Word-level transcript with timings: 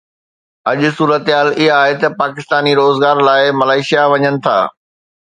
اڄ 0.69 0.79
صورتحال 0.97 1.47
اها 1.59 1.67
آهي 1.81 1.93
ته 2.01 2.07
پاڪستاني 2.21 2.71
روزگار 2.81 3.15
لاءِ 3.27 3.43
ملائيشيا 3.59 4.03
وڃن 4.15 4.35
ٿا. 4.49 4.57